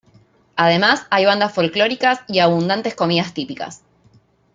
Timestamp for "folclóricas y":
1.53-2.39